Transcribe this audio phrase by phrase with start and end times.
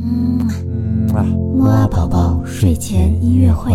[0.00, 0.38] 嗯
[1.12, 3.72] 啊，木啊宝宝睡前音乐会。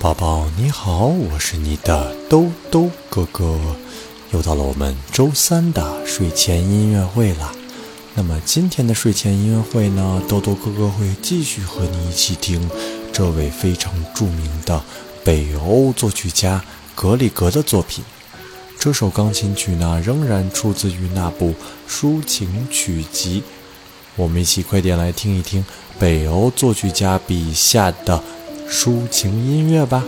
[0.00, 3.58] 宝宝你好，我是你的兜兜哥哥，
[4.32, 7.52] 又到了我们周三的睡前音乐会了。
[8.14, 12.68] 那么今天的睡前音乐会呢，豆豆哥哥会继续和你一起听
[13.12, 14.82] 这位非常著名的
[15.24, 16.64] 北欧作曲家
[16.96, 18.04] 格里格的作品。
[18.76, 21.54] 这首钢琴曲呢，仍然出自于那部
[21.88, 23.42] 抒情曲集。
[24.16, 25.64] 我们一起快点来听一听
[25.98, 28.20] 北欧作曲家笔下的
[28.68, 30.04] 抒情音乐吧。